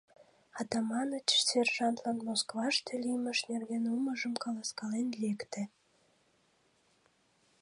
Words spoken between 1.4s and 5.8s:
сержантлан Москваште лиймыж нерген омыжым каласкален лекте.